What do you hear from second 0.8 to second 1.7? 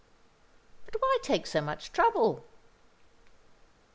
"But why take so